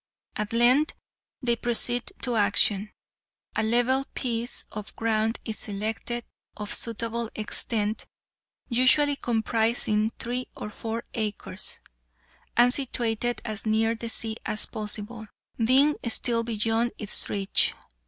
At 0.35 0.51
length 0.51 0.93
they 1.43 1.55
proceed 1.55 2.11
to 2.23 2.35
action. 2.35 2.91
A 3.55 3.61
level 3.61 4.03
piece 4.15 4.65
of 4.71 4.95
ground 4.95 5.37
is 5.45 5.59
selected, 5.59 6.23
of 6.57 6.73
suitable 6.73 7.29
extent, 7.35 8.07
usually 8.67 9.15
comprising 9.15 10.11
three 10.17 10.47
or 10.57 10.71
four 10.71 11.03
acres, 11.13 11.81
and 12.57 12.73
situated 12.73 13.43
as 13.45 13.67
near 13.67 13.93
the 13.93 14.09
sea 14.09 14.37
as 14.43 14.65
possible, 14.65 15.27
being 15.63 15.95
still 16.07 16.41
beyond 16.43 16.93
its 16.97 17.29
reach. 17.29 17.75